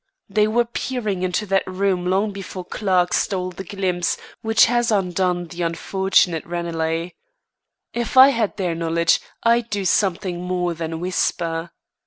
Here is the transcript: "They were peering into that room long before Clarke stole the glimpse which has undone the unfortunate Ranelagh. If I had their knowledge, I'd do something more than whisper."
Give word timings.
"They 0.27 0.47
were 0.47 0.65
peering 0.65 1.21
into 1.21 1.45
that 1.45 1.61
room 1.67 2.07
long 2.07 2.31
before 2.31 2.65
Clarke 2.65 3.13
stole 3.13 3.51
the 3.51 3.63
glimpse 3.63 4.17
which 4.41 4.65
has 4.65 4.91
undone 4.91 5.45
the 5.45 5.61
unfortunate 5.61 6.43
Ranelagh. 6.43 7.09
If 7.93 8.17
I 8.17 8.29
had 8.29 8.57
their 8.57 8.73
knowledge, 8.73 9.21
I'd 9.43 9.69
do 9.69 9.85
something 9.85 10.41
more 10.41 10.73
than 10.73 10.99
whisper." 10.99 11.69